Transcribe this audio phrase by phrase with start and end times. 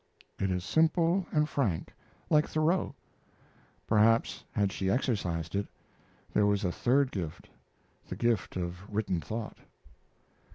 [0.39, 1.93] It is simple and frank,
[2.31, 2.95] like Thoreau.
[3.85, 5.67] Perhaps, had she exercised it,
[6.33, 7.51] there was a third gift
[8.07, 9.59] the gift of written thought.